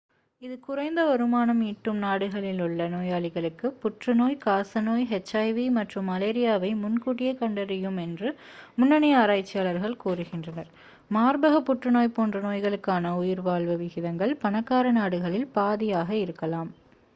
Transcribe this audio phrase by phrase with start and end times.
[0.41, 8.29] இது குறைந்த வருமானம் ஈட்டும் நாடுகளில் உள்ள நோயாளிகளுக்கு புற்றுநோய் காசநோய் எச்.ஐ.வி மற்றும் மலேரியாவை முன்கூட்டியே கண்டறியும் என்று
[8.75, 10.71] முன்னணி ஆராய்ச்சியாளர்கள் கூறுகின்றனர்
[11.11, 16.71] மார்பக புற்றுநோய் போன்ற நோய்களுக்கான உயிர்வாழ்வு விகிதங்கள் பணக்கார நாடுகளில் பாதியாக இருக்கலாம்